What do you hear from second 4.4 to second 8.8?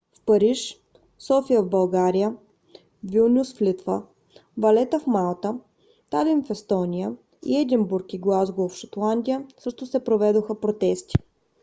валета в малта талин в естония и единбург и глазгоу в